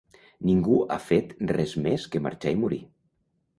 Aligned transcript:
Ningú 0.49 0.77
ha 0.95 0.97
fet 1.09 1.35
res 1.53 1.77
més 1.89 2.09
que 2.17 2.25
marxar 2.29 2.57
i 2.59 2.61
morir. 2.65 2.83